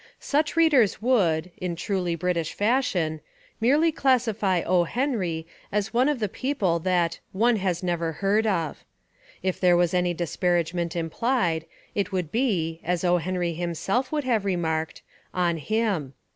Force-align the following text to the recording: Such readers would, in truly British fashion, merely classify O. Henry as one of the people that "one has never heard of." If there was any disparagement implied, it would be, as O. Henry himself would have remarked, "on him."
Such 0.19 0.55
readers 0.55 0.99
would, 0.99 1.51
in 1.57 1.75
truly 1.75 2.15
British 2.15 2.53
fashion, 2.55 3.21
merely 3.59 3.91
classify 3.91 4.63
O. 4.63 4.85
Henry 4.85 5.45
as 5.71 5.93
one 5.93 6.09
of 6.09 6.17
the 6.17 6.27
people 6.27 6.79
that 6.79 7.19
"one 7.33 7.57
has 7.57 7.83
never 7.83 8.13
heard 8.13 8.47
of." 8.47 8.83
If 9.43 9.59
there 9.59 9.77
was 9.77 9.93
any 9.93 10.15
disparagement 10.15 10.95
implied, 10.95 11.67
it 11.93 12.11
would 12.11 12.31
be, 12.31 12.81
as 12.83 13.03
O. 13.03 13.17
Henry 13.19 13.53
himself 13.53 14.11
would 14.11 14.23
have 14.23 14.43
remarked, 14.43 15.03
"on 15.35 15.57
him." 15.57 16.15